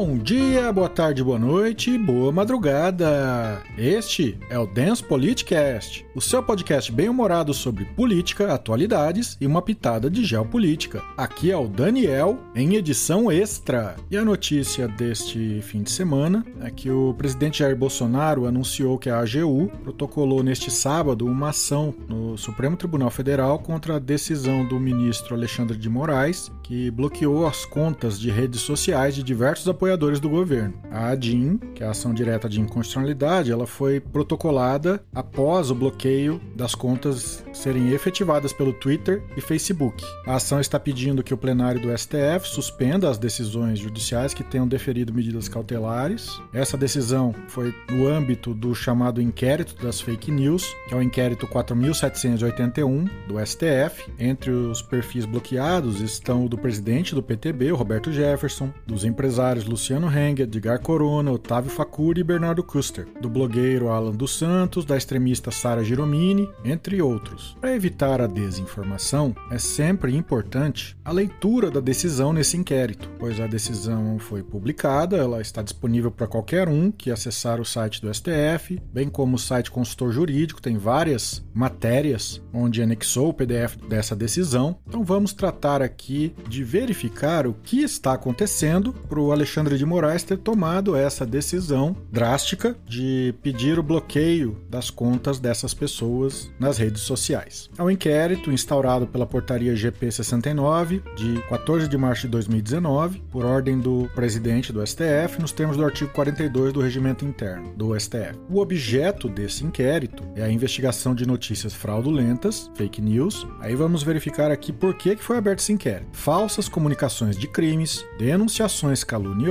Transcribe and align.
Bom 0.00 0.16
dia, 0.16 0.72
boa 0.72 0.88
tarde, 0.88 1.24
boa 1.24 1.40
noite, 1.40 1.98
boa 1.98 2.30
madrugada. 2.30 3.60
Este 3.76 4.38
é 4.48 4.56
o 4.56 4.64
Dance 4.64 5.02
Politicast, 5.02 6.06
o 6.14 6.20
seu 6.20 6.40
podcast 6.40 6.92
bem-humorado 6.92 7.52
sobre 7.52 7.84
política, 7.84 8.54
atualidades 8.54 9.36
e 9.40 9.46
uma 9.46 9.60
pitada 9.60 10.08
de 10.08 10.24
geopolítica. 10.24 11.02
Aqui 11.16 11.50
é 11.50 11.56
o 11.56 11.66
Daniel 11.66 12.38
em 12.54 12.76
edição 12.76 13.28
extra. 13.28 13.96
E 14.08 14.16
a 14.16 14.24
notícia 14.24 14.86
deste 14.86 15.60
fim 15.62 15.82
de 15.82 15.90
semana 15.90 16.46
é 16.60 16.70
que 16.70 16.88
o 16.92 17.12
presidente 17.14 17.58
Jair 17.58 17.76
Bolsonaro 17.76 18.46
anunciou 18.46 18.98
que 18.98 19.10
a 19.10 19.18
AGU 19.18 19.68
protocolou 19.82 20.44
neste 20.44 20.70
sábado 20.70 21.26
uma 21.26 21.48
ação 21.48 21.92
no 22.08 22.38
Supremo 22.38 22.76
Tribunal 22.76 23.10
Federal 23.10 23.58
contra 23.58 23.96
a 23.96 23.98
decisão 23.98 24.64
do 24.64 24.78
ministro 24.78 25.34
Alexandre 25.34 25.76
de 25.76 25.88
Moraes, 25.88 26.52
que 26.62 26.88
bloqueou 26.88 27.48
as 27.48 27.64
contas 27.64 28.20
de 28.20 28.30
redes 28.30 28.60
sociais 28.60 29.16
de 29.16 29.24
diversos 29.24 29.66
apoiadores 29.66 29.87
do 29.96 30.28
governo. 30.28 30.74
A 30.90 31.08
ADIM, 31.08 31.58
que 31.74 31.82
é 31.82 31.86
a 31.86 31.90
ação 31.90 32.12
direta 32.12 32.48
de 32.48 32.60
inconstitucionalidade, 32.60 33.50
ela 33.50 33.66
foi 33.66 34.00
protocolada 34.00 35.02
após 35.14 35.70
o 35.70 35.74
bloqueio 35.74 36.40
das 36.56 36.74
contas 36.74 37.44
serem 37.52 37.92
efetivadas 37.92 38.52
pelo 38.52 38.72
Twitter 38.72 39.22
e 39.36 39.40
Facebook. 39.40 40.04
A 40.26 40.36
ação 40.36 40.60
está 40.60 40.78
pedindo 40.78 41.22
que 41.22 41.34
o 41.34 41.38
plenário 41.38 41.80
do 41.80 41.96
STF 41.96 42.48
suspenda 42.48 43.08
as 43.08 43.18
decisões 43.18 43.78
judiciais 43.78 44.34
que 44.34 44.44
tenham 44.44 44.66
deferido 44.66 45.12
medidas 45.12 45.48
cautelares. 45.48 46.40
Essa 46.52 46.76
decisão 46.76 47.34
foi 47.48 47.74
no 47.90 48.08
âmbito 48.08 48.54
do 48.54 48.74
chamado 48.74 49.20
inquérito 49.20 49.74
das 49.82 50.00
fake 50.00 50.30
news, 50.30 50.74
que 50.88 50.94
é 50.94 50.96
o 50.96 51.02
inquérito 51.02 51.46
4781 51.46 53.04
do 53.26 53.44
STF. 53.44 54.10
Entre 54.18 54.50
os 54.50 54.82
perfis 54.82 55.24
bloqueados 55.24 56.00
estão 56.00 56.44
o 56.44 56.48
do 56.48 56.58
presidente 56.58 57.14
do 57.14 57.22
PTB, 57.22 57.72
o 57.72 57.76
Roberto 57.76 58.12
Jefferson, 58.12 58.72
dos 58.86 59.04
empresários 59.04 59.64
Luciano 59.68 60.08
Heng, 60.08 60.40
Edgar 60.40 60.80
Corona, 60.80 61.30
Otávio 61.30 61.70
Facuri 61.70 62.22
e 62.22 62.24
Bernardo 62.24 62.62
Custer, 62.62 63.06
do 63.20 63.28
blogueiro 63.28 63.88
Alan 63.88 64.12
dos 64.12 64.36
Santos, 64.36 64.84
da 64.84 64.96
extremista 64.96 65.50
Sara 65.50 65.84
Giromini, 65.84 66.48
entre 66.64 67.02
outros. 67.02 67.56
Para 67.60 67.74
evitar 67.74 68.20
a 68.20 68.26
desinformação, 68.26 69.34
é 69.50 69.58
sempre 69.58 70.16
importante 70.16 70.96
a 71.04 71.12
leitura 71.12 71.70
da 71.70 71.80
decisão 71.80 72.32
nesse 72.32 72.56
inquérito, 72.56 73.10
pois 73.18 73.38
a 73.38 73.46
decisão 73.46 74.18
foi 74.18 74.42
publicada, 74.42 75.16
ela 75.16 75.40
está 75.40 75.62
disponível 75.62 76.10
para 76.10 76.26
qualquer 76.26 76.68
um 76.68 76.90
que 76.90 77.10
acessar 77.10 77.60
o 77.60 77.64
site 77.64 78.00
do 78.00 78.12
STF, 78.12 78.80
bem 78.92 79.08
como 79.08 79.36
o 79.36 79.38
site 79.38 79.70
consultor 79.70 80.12
jurídico, 80.12 80.62
tem 80.62 80.78
várias 80.78 81.44
matérias 81.52 82.40
onde 82.52 82.82
anexou 82.82 83.28
o 83.28 83.34
PDF 83.34 83.76
dessa 83.88 84.16
decisão. 84.16 84.78
Então 84.86 85.04
vamos 85.04 85.32
tratar 85.32 85.82
aqui 85.82 86.34
de 86.48 86.64
verificar 86.64 87.46
o 87.46 87.54
que 87.54 87.82
está 87.82 88.12
acontecendo 88.12 88.92
para 88.92 89.20
o 89.20 89.32
Alexandre 89.32 89.57
de 89.58 89.84
Moraes 89.84 90.22
ter 90.22 90.38
tomado 90.38 90.94
essa 90.94 91.26
decisão 91.26 91.96
drástica 92.12 92.76
de 92.86 93.34
pedir 93.42 93.78
o 93.78 93.82
bloqueio 93.82 94.56
das 94.70 94.88
contas 94.88 95.40
dessas 95.40 95.74
pessoas 95.74 96.50
nas 96.60 96.78
redes 96.78 97.02
sociais. 97.02 97.68
É 97.76 97.82
um 97.82 97.90
inquérito 97.90 98.52
instaurado 98.52 99.06
pela 99.06 99.26
portaria 99.26 99.74
GP 99.74 100.12
69 100.12 101.02
de 101.16 101.42
14 101.48 101.88
de 101.88 101.98
março 101.98 102.22
de 102.22 102.28
2019, 102.28 103.20
por 103.30 103.44
ordem 103.44 103.78
do 103.80 104.08
presidente 104.14 104.72
do 104.72 104.86
STF, 104.86 105.40
nos 105.40 105.50
termos 105.50 105.76
do 105.76 105.84
artigo 105.84 106.12
42 106.12 106.72
do 106.72 106.80
regimento 106.80 107.24
interno 107.24 107.72
do 107.76 107.98
STF. 107.98 108.38
O 108.48 108.60
objeto 108.60 109.28
desse 109.28 109.64
inquérito 109.64 110.22
é 110.36 110.42
a 110.42 110.50
investigação 110.50 111.14
de 111.14 111.26
notícias 111.26 111.74
fraudulentas, 111.74 112.70
fake 112.74 113.02
news. 113.02 113.46
Aí 113.60 113.74
vamos 113.74 114.02
verificar 114.02 114.50
aqui 114.50 114.72
por 114.72 114.94
que 114.94 115.16
foi 115.16 115.36
aberto 115.36 115.58
esse 115.58 115.72
inquérito. 115.72 116.10
Falsas 116.12 116.68
comunicações 116.68 117.36
de 117.36 117.48
crimes, 117.48 118.04
denunciações 118.18 119.02
caluniosas, 119.02 119.47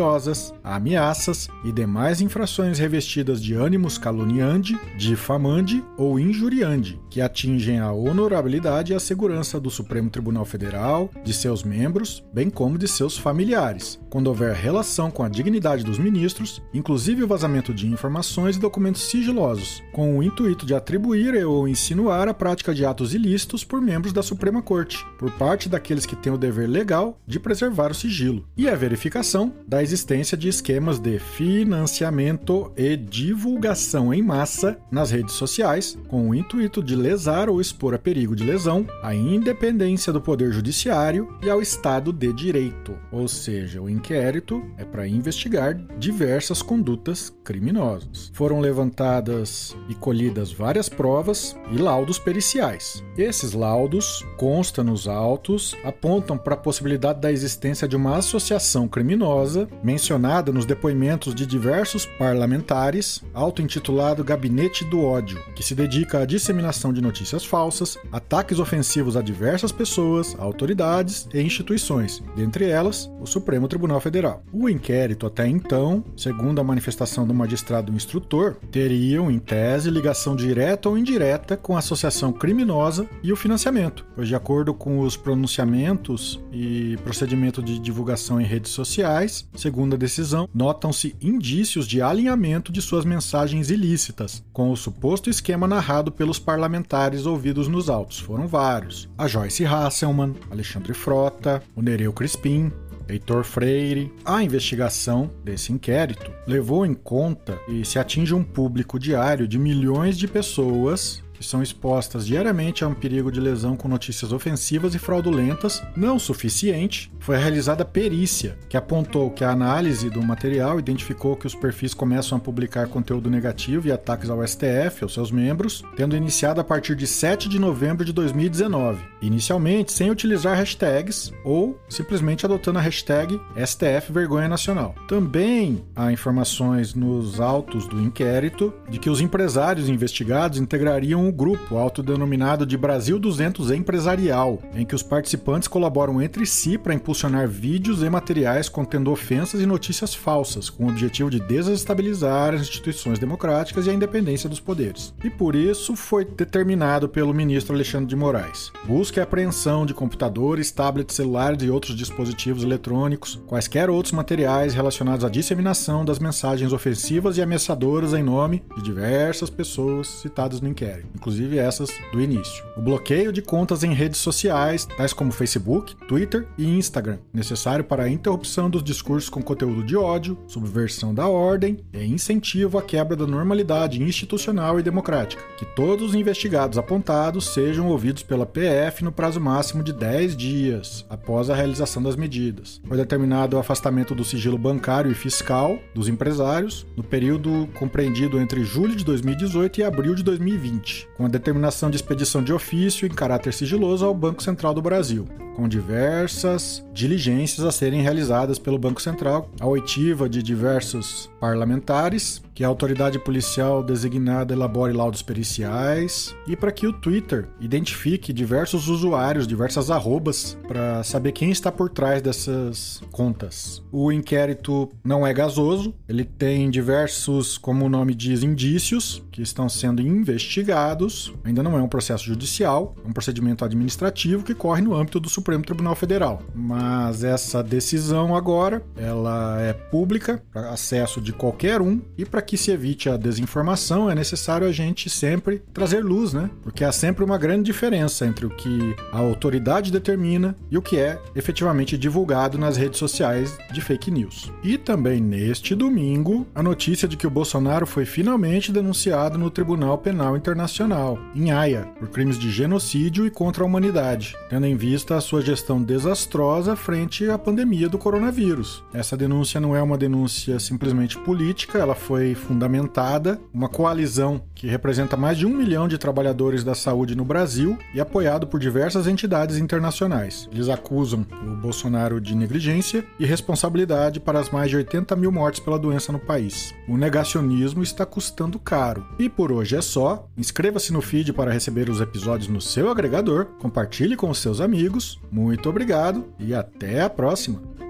ameaças 0.63 1.47
e 1.63 1.71
demais 1.71 2.21
infrações 2.21 2.79
revestidas 2.79 3.41
de 3.41 3.53
ânimos 3.53 3.97
caluniande, 3.97 4.79
difamande 4.97 5.83
ou 5.97 6.19
injuriande, 6.19 6.99
que 7.09 7.21
atingem 7.21 7.79
a 7.79 7.91
honorabilidade 7.91 8.91
e 8.91 8.95
a 8.95 8.99
segurança 8.99 9.59
do 9.59 9.69
Supremo 9.69 10.09
Tribunal 10.09 10.45
Federal, 10.45 11.09
de 11.23 11.33
seus 11.33 11.63
membros, 11.63 12.23
bem 12.33 12.49
como 12.49 12.77
de 12.77 12.87
seus 12.87 13.17
familiares, 13.17 13.99
quando 14.09 14.27
houver 14.27 14.53
relação 14.53 15.09
com 15.09 15.23
a 15.23 15.29
dignidade 15.29 15.83
dos 15.83 15.97
ministros, 15.97 16.61
inclusive 16.73 17.23
o 17.23 17.27
vazamento 17.27 17.73
de 17.73 17.87
informações 17.87 18.55
e 18.55 18.59
documentos 18.59 19.03
sigilosos, 19.03 19.83
com 19.91 20.17
o 20.17 20.23
intuito 20.23 20.65
de 20.65 20.73
atribuir 20.73 21.45
ou 21.45 21.67
insinuar 21.67 22.27
a 22.27 22.33
prática 22.33 22.73
de 22.73 22.85
atos 22.85 23.13
ilícitos 23.13 23.63
por 23.63 23.81
membros 23.81 24.13
da 24.13 24.23
Suprema 24.23 24.61
Corte, 24.61 25.05
por 25.17 25.31
parte 25.31 25.67
daqueles 25.67 26.05
que 26.05 26.15
têm 26.15 26.31
o 26.31 26.37
dever 26.37 26.67
legal 26.67 27.19
de 27.25 27.39
preservar 27.39 27.91
o 27.91 27.95
sigilo, 27.95 28.45
e 28.55 28.67
a 28.67 28.75
verificação 28.75 29.53
da 29.67 29.83
existência 29.87 30.37
de 30.37 30.49
esquemas 30.49 30.99
de 30.99 31.17
financiamento 31.17 32.73
e 32.75 32.97
divulgação 32.97 34.13
em 34.13 34.21
massa 34.21 34.77
nas 34.91 35.11
redes 35.11 35.35
sociais, 35.35 35.97
com 36.09 36.29
o 36.29 36.35
intuito 36.35 36.83
de 36.83 36.93
lesar 36.93 37.49
ou 37.49 37.61
expor 37.61 37.93
a 37.93 37.97
perigo 37.97 38.35
de 38.35 38.43
lesão 38.43 38.85
a 39.01 39.15
independência 39.15 40.11
do 40.11 40.19
Poder 40.19 40.51
Judiciário 40.51 41.37
e 41.41 41.49
ao 41.49 41.61
Estado 41.61 42.11
de 42.11 42.33
Direito. 42.33 42.97
Ou 43.13 43.29
seja, 43.29 43.81
o 43.81 43.89
inquérito 43.89 44.61
é 44.77 44.83
para 44.83 45.07
investigar 45.07 45.75
diversas 45.97 46.61
condutas 46.61 47.33
criminosas. 47.45 48.29
Foram 48.33 48.59
levantadas 48.59 49.73
e 49.87 49.95
colhidas 49.95 50.51
várias 50.51 50.89
provas 50.89 51.55
e 51.71 51.77
laudos 51.77 52.19
periciais. 52.19 53.01
Esses 53.17 53.53
laudos, 53.53 54.25
consta 54.35 54.83
nos 54.83 55.07
autos, 55.07 55.77
apontam 55.85 56.37
para 56.37 56.55
a 56.55 56.57
possibilidade 56.57 57.21
da 57.21 57.31
existência 57.31 57.87
de 57.87 57.95
uma 57.95 58.17
associação 58.17 58.85
criminosa 58.85 59.69
mencionada 59.83 60.51
nos 60.51 60.65
depoimentos 60.65 61.33
de 61.33 61.45
diversos 61.45 62.05
parlamentares, 62.05 63.23
auto-intitulado 63.33 64.23
Gabinete 64.23 64.83
do 64.85 65.03
Ódio, 65.03 65.41
que 65.55 65.63
se 65.63 65.75
dedica 65.75 66.19
à 66.19 66.25
disseminação 66.25 66.91
de 66.91 67.01
notícias 67.01 67.45
falsas, 67.45 67.97
ataques 68.11 68.59
ofensivos 68.59 69.15
a 69.15 69.21
diversas 69.21 69.71
pessoas, 69.71 70.35
autoridades 70.39 71.27
e 71.33 71.41
instituições, 71.41 72.23
dentre 72.35 72.69
elas 72.69 73.11
o 73.19 73.25
Supremo 73.25 73.67
Tribunal 73.67 73.99
Federal. 73.99 74.43
O 74.51 74.69
inquérito 74.69 75.25
até 75.25 75.47
então, 75.47 76.03
segundo 76.15 76.59
a 76.59 76.63
manifestação 76.63 77.27
do 77.27 77.33
magistrado 77.33 77.91
instrutor, 77.91 78.57
teriam 78.71 79.29
em 79.31 79.39
tese 79.39 79.89
ligação 79.89 80.35
direta 80.35 80.89
ou 80.89 80.97
indireta 80.97 81.57
com 81.57 81.75
a 81.75 81.79
associação 81.79 82.31
criminosa 82.31 83.07
e 83.23 83.31
o 83.31 83.35
financiamento, 83.35 84.05
pois 84.15 84.27
de 84.27 84.35
acordo 84.35 84.73
com 84.73 84.99
os 84.99 85.15
pronunciamentos 85.15 86.39
e 86.51 86.97
procedimento 87.03 87.61
de 87.61 87.79
divulgação 87.79 88.39
em 88.39 88.45
redes 88.45 88.71
sociais, 88.71 89.47
segundo 89.67 89.95
a 89.95 89.97
decisão, 89.97 90.47
notam-se 90.53 91.13
indícios 91.19 91.85
de 91.85 92.01
alinhamento 92.01 92.71
de 92.71 92.81
suas 92.81 93.03
mensagens 93.03 93.69
ilícitas 93.69 94.41
com 94.53 94.71
o 94.71 94.77
suposto 94.77 95.29
esquema 95.29 95.67
narrado 95.67 96.09
pelos 96.09 96.39
parlamentares 96.39 97.25
ouvidos 97.25 97.67
nos 97.67 97.89
autos. 97.89 98.17
Foram 98.17 98.47
vários: 98.47 99.09
a 99.17 99.27
Joyce 99.27 99.65
Hasselman, 99.65 100.35
Alexandre 100.49 100.93
Frota, 100.93 101.61
o 101.75 101.81
Nereu 101.81 102.13
Crispim, 102.13 102.71
Heitor 103.09 103.43
Freire. 103.43 104.09
A 104.23 104.41
investigação 104.41 105.29
desse 105.43 105.73
inquérito 105.73 106.31
levou 106.47 106.85
em 106.85 106.93
conta 106.93 107.59
e 107.67 107.83
se 107.83 107.99
atinge 107.99 108.33
um 108.33 108.43
público 108.43 108.97
diário 108.97 109.49
de 109.49 109.59
milhões 109.59 110.17
de 110.17 110.29
pessoas 110.29 111.21
que 111.37 111.45
são 111.45 111.61
expostas 111.61 112.25
diariamente 112.25 112.83
a 112.83 112.87
um 112.87 112.93
perigo 112.93 113.31
de 113.31 113.39
lesão 113.39 113.77
com 113.77 113.87
notícias 113.87 114.31
ofensivas 114.31 114.95
e 114.95 114.99
fraudulentas, 114.99 115.83
não 115.95 116.17
suficiente, 116.17 117.11
foi 117.19 117.37
realizada 117.37 117.85
perícia, 117.85 118.57
que 118.67 118.75
apontou 118.77 119.29
que 119.29 119.43
a 119.43 119.51
análise 119.51 120.09
do 120.09 120.23
material 120.23 120.79
identificou 120.79 121.35
que 121.35 121.45
os 121.45 121.53
perfis 121.53 121.93
começam 121.93 122.37
a 122.37 122.41
publicar 122.41 122.87
conteúdo 122.87 123.29
negativo 123.29 123.87
e 123.87 123.91
ataques 123.91 124.29
ao 124.29 124.45
STF, 124.45 125.03
aos 125.03 125.13
seus 125.13 125.31
membros, 125.31 125.83
tendo 125.95 126.15
iniciado 126.15 126.59
a 126.59 126.63
partir 126.63 126.95
de 126.95 127.05
7 127.05 127.47
de 127.47 127.59
novembro 127.59 128.03
de 128.03 128.11
2019, 128.13 129.03
inicialmente 129.21 129.91
sem 129.91 130.09
utilizar 130.09 130.57
hashtags 130.57 131.31
ou 131.43 131.79
simplesmente 131.87 132.45
adotando 132.45 132.79
a 132.79 132.81
hashtag 132.81 133.39
STF 133.55 134.11
Vergonha 134.11 134.47
Nacional. 134.47 134.95
Também 135.07 135.83
há 135.95 136.11
informações 136.11 136.93
nos 136.93 137.39
autos 137.39 137.87
do 137.87 138.01
inquérito 138.01 138.73
de 138.89 138.99
que 138.99 139.09
os 139.09 139.21
empresários 139.21 139.89
investigados 139.89 140.59
integrariam 140.59 141.26
um 141.27 141.31
grupo 141.31 141.77
autodenominado 141.77 142.65
de 142.65 142.77
Brasil 142.77 143.19
200 143.19 143.71
Empresarial, 143.71 144.61
em 144.73 144.85
que 144.85 144.95
os 144.95 145.03
participantes 145.03 145.67
colaboram 145.67 146.21
entre 146.21 146.45
si 146.45 146.77
para 146.77 146.93
impulsionar 146.93 147.47
vídeos 147.49 148.01
e 148.01 148.09
materiais 148.09 148.69
contendo 148.69 149.11
ofensas 149.11 149.59
e 149.59 149.65
notícias 149.65 150.15
falsas, 150.15 150.69
com 150.69 150.85
o 150.85 150.89
objetivo 150.89 151.29
de 151.29 151.39
desestabilizar 151.41 152.53
as 152.53 152.61
instituições 152.61 153.19
democráticas 153.19 153.85
e 153.85 153.89
a 153.89 153.93
independência 153.93 154.49
dos 154.49 154.61
poderes. 154.61 155.13
E 155.21 155.29
por 155.29 155.53
isso 155.53 155.95
foi 155.97 156.23
determinado 156.23 157.09
pelo 157.09 157.33
ministro 157.33 157.75
Alexandre 157.75 158.07
de 158.07 158.15
Moraes. 158.15 158.71
Busca 158.85 159.19
e 159.19 159.23
apreensão 159.23 159.85
de 159.85 159.93
computadores, 159.93 160.71
tablets, 160.71 161.15
celulares 161.15 161.61
e 161.61 161.69
outros 161.69 161.95
dispositivos 161.95 162.63
eletrônicos, 162.63 163.37
quaisquer 163.47 163.89
outros 163.89 164.13
materiais 164.13 164.73
relacionados 164.73 165.25
à 165.25 165.29
disseminação 165.29 166.05
das 166.05 166.19
mensagens 166.19 166.71
ofensivas 166.71 167.37
e 167.37 167.41
ameaçadoras 167.41 168.13
em 168.13 168.23
nome 168.23 168.63
de 168.77 168.83
diversas 168.83 169.49
pessoas 169.49 170.07
citadas 170.07 170.61
no 170.61 170.69
inquérito. 170.69 171.16
Inclusive 171.17 171.57
essas 171.57 171.89
do 172.13 172.21
início. 172.21 172.63
O 172.77 172.81
bloqueio 172.81 173.33
de 173.33 173.41
contas 173.41 173.83
em 173.83 173.91
redes 173.93 174.19
sociais, 174.19 174.85
tais 174.85 175.11
como 175.11 175.31
Facebook, 175.31 175.95
Twitter 176.07 176.47
e 176.57 176.65
Instagram, 176.65 177.17
necessário 177.33 177.83
para 177.83 178.03
a 178.03 178.09
interrupção 178.09 178.69
dos 178.69 178.83
discursos 178.83 179.29
com 179.29 179.41
conteúdo 179.41 179.83
de 179.83 179.97
ódio, 179.97 180.37
subversão 180.47 181.13
da 181.13 181.27
ordem 181.27 181.79
e 181.91 182.05
incentivo 182.05 182.77
à 182.77 182.81
quebra 182.81 183.15
da 183.15 183.25
normalidade 183.25 184.01
institucional 184.01 184.79
e 184.79 184.83
democrática. 184.83 185.43
Que 185.57 185.65
todos 185.65 186.09
os 186.09 186.15
investigados 186.15 186.77
apontados 186.77 187.47
sejam 187.49 187.87
ouvidos 187.87 188.21
pela 188.21 188.45
PF 188.45 189.03
no 189.03 189.11
prazo 189.11 189.41
máximo 189.41 189.83
de 189.83 189.91
10 189.91 190.37
dias 190.37 191.05
após 191.09 191.49
a 191.49 191.55
realização 191.55 192.01
das 192.03 192.15
medidas. 192.15 192.79
Foi 192.87 192.95
determinado 192.95 193.57
o 193.57 193.59
afastamento 193.59 194.13
do 194.13 194.23
sigilo 194.23 194.57
bancário 194.57 195.11
e 195.11 195.15
fiscal 195.15 195.79
dos 195.95 196.07
empresários 196.07 196.85
no 196.95 197.03
período 197.03 197.67
compreendido 197.73 198.39
entre 198.39 198.63
julho 198.63 198.95
de 198.95 199.03
2018 199.03 199.79
e 199.79 199.83
abril 199.83 200.13
de 200.13 200.23
2020, 200.23 201.06
com 201.17 201.25
a 201.25 201.27
determinação 201.29 201.89
de 201.89 201.95
expedição 201.95 202.43
de 202.43 202.53
ofício 202.53 203.07
em 203.07 203.09
caráter 203.09 203.51
sigiloso 203.51 204.05
ao 204.05 204.13
Banco 204.13 204.43
Central 204.43 204.73
do 204.73 204.81
Brasil, 204.81 205.27
com 205.55 205.67
diversas 205.67 206.85
diligências 206.93 207.65
a 207.65 207.71
serem 207.71 208.01
realizadas 208.01 208.59
pelo 208.59 208.77
Banco 208.77 209.01
Central, 209.01 209.49
a 209.59 209.65
oitiva 209.65 210.29
de 210.29 210.43
diversos 210.43 211.29
parlamentares, 211.39 212.41
que 212.57 212.63
a 212.63 212.67
autoridade 212.67 213.19
policial 213.19 213.83
designada 213.83 214.51
elabore 214.51 214.91
laudos 214.91 215.21
periciais 215.21 216.35
e 216.47 216.55
para 216.55 216.71
que 216.71 216.87
o 216.87 216.91
Twitter 216.91 217.47
identifique 217.59 218.33
diversos 218.33 218.87
usuários, 218.87 219.45
diversas 219.45 219.91
arrobas, 219.91 220.57
para 220.67 221.03
saber 221.03 221.33
quem 221.33 221.51
está 221.51 221.71
por 221.71 221.87
trás 221.87 222.19
dessas 222.19 222.99
contas. 223.11 223.83
O 223.91 224.11
inquérito 224.11 224.89
não 225.03 225.25
é 225.25 225.31
gasoso, 225.31 225.93
ele 226.09 226.23
tem 226.23 226.67
diversos, 226.71 227.59
como 227.59 227.85
o 227.85 227.89
nome 227.89 228.15
diz, 228.15 228.41
indícios 228.41 229.21
que 229.31 229.43
estão 229.43 229.69
sendo 229.69 230.01
investigados. 230.01 231.31
Ainda 231.43 231.61
não 231.61 231.77
é 231.77 231.81
um 231.83 231.87
processo 231.87 232.23
judicial, 232.23 232.95
é 233.05 233.07
um 233.07 233.13
procedimento 233.13 233.63
administrativo 233.63 234.43
que 234.43 234.55
corre 234.55 234.81
no 234.81 234.95
âmbito 234.95 235.19
do 235.19 235.29
Supremo 235.29 235.63
Tribunal 235.63 235.93
Federal. 235.93 236.41
Mas 236.55 237.23
essa 237.23 237.61
decisão 237.61 238.35
agora, 238.35 238.81
ela 238.95 239.61
é 239.61 239.73
pública, 239.73 240.41
para 240.51 240.71
acesso 240.71 241.21
de 241.21 241.31
qualquer 241.31 241.83
um, 241.83 242.01
e 242.17 242.25
para 242.25 242.46
que 242.47 242.57
se 242.57 242.71
evite 242.71 243.09
a 243.09 243.17
desinformação, 243.17 244.09
é 244.09 244.15
necessário 244.15 244.65
a 244.65 244.71
gente 244.71 245.09
sempre 245.09 245.61
trazer 245.73 246.03
luz, 246.03 246.31
né? 246.33 246.49
Porque 246.63 246.83
há 246.83 246.91
sempre 246.91 247.23
uma 247.23 247.37
grande 247.37 247.63
diferença 247.63 248.25
entre 248.25 248.45
o 248.45 248.49
que 248.49 248.95
a 249.11 249.19
autoridade 249.19 249.91
determina 249.91 250.55
e 250.71 250.77
o 250.77 250.81
que 250.81 250.97
é 250.97 251.21
efetivamente 251.35 251.97
divulgado 251.97 252.57
nas 252.57 252.77
redes 252.77 252.97
sociais 252.97 253.57
de 253.71 253.81
fake 253.81 254.09
news. 254.09 254.51
E 254.63 254.77
também 254.77 255.19
neste 255.19 255.75
domingo, 255.75 256.47
a 256.55 256.63
notícia 256.63 257.07
de 257.07 257.17
que 257.17 257.27
o 257.27 257.29
Bolsonaro 257.29 257.85
foi 257.85 258.05
finalmente 258.05 258.71
denunciado 258.71 259.37
no 259.37 259.51
Tribunal 259.51 259.97
Penal 259.97 260.37
Internacional, 260.37 261.19
em 261.35 261.51
Haia, 261.51 261.89
por 261.99 262.07
crimes 262.07 262.39
de 262.39 262.49
genocídio 262.49 263.25
e 263.25 263.29
contra 263.29 263.63
a 263.63 263.67
humanidade, 263.67 264.35
tendo 264.49 264.65
em 264.65 264.77
vista 264.77 265.17
a 265.17 265.21
sua 265.21 265.41
gestão 265.41 265.83
desastrosa 265.83 266.75
frente 266.75 267.29
à 267.29 267.37
pandemia 267.37 267.89
do 267.89 267.97
coronavírus. 267.97 268.83
Essa 268.93 269.17
denúncia 269.17 269.59
não 269.59 269.75
é 269.75 269.81
uma 269.81 269.97
denúncia 269.97 270.59
simplesmente 270.59 271.17
política, 271.19 271.77
ela 271.77 271.95
foi 271.95 272.36
fundamentada, 272.37 273.39
uma 273.53 273.67
coalizão 273.67 274.41
que 274.55 274.67
representa 274.67 275.17
mais 275.17 275.37
de 275.37 275.45
um 275.45 275.49
milhão 275.49 275.87
de 275.87 275.97
trabalhadores 275.97 276.63
da 276.63 276.73
saúde 276.73 277.15
no 277.15 277.25
Brasil 277.25 277.77
e 277.93 277.99
apoiado 277.99 278.47
por 278.47 278.59
diversas 278.59 279.07
entidades 279.07 279.57
internacionais. 279.57 280.47
Eles 280.51 280.69
acusam 280.69 281.25
o 281.43 281.55
Bolsonaro 281.55 282.21
de 282.21 282.35
negligência 282.35 283.03
e 283.19 283.25
responsabilidade 283.25 284.19
para 284.19 284.39
as 284.39 284.49
mais 284.49 284.69
de 284.69 284.77
80 284.77 285.15
mil 285.15 285.31
mortes 285.31 285.59
pela 285.59 285.79
doença 285.79 286.11
no 286.11 286.19
país. 286.19 286.73
O 286.87 286.97
negacionismo 286.97 287.83
está 287.83 288.05
custando 288.05 288.59
caro. 288.59 289.05
E 289.19 289.27
por 289.27 289.51
hoje 289.51 289.75
é 289.75 289.81
só. 289.81 290.27
Inscreva-se 290.37 290.93
no 290.93 291.01
feed 291.01 291.33
para 291.33 291.51
receber 291.51 291.89
os 291.89 291.99
episódios 291.99 292.47
no 292.47 292.61
seu 292.61 292.89
agregador, 292.89 293.45
compartilhe 293.59 294.15
com 294.15 294.29
os 294.29 294.39
seus 294.39 294.61
amigos. 294.61 295.19
Muito 295.31 295.69
obrigado 295.69 296.25
e 296.39 296.53
até 296.53 297.01
a 297.01 297.09
próxima! 297.09 297.86